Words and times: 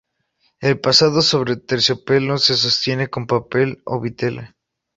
El 0.61 0.79
pasado 0.79 1.21
sobre 1.21 1.57
terciopelo 1.57 2.39
se 2.39 2.55
sostiene 2.55 3.07
con 3.09 3.27
papel 3.27 3.83
o 3.85 4.01
vitela. 4.01 4.55